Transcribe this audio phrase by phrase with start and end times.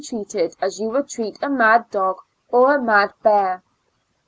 [0.03, 2.17] treated as you would treat a mad dog
[2.49, 3.61] or mad bear.